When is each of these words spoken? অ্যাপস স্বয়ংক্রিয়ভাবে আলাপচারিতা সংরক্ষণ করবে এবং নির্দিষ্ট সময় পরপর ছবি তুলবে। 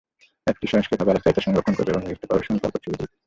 অ্যাপস 0.47 0.63
স্বয়ংক্রিয়ভাবে 0.69 1.11
আলাপচারিতা 1.11 1.45
সংরক্ষণ 1.45 1.73
করবে 1.75 1.91
এবং 1.91 2.01
নির্দিষ্ট 2.01 2.23
সময় 2.39 2.61
পরপর 2.63 2.79
ছবি 2.79 2.95
তুলবে। 2.95 3.05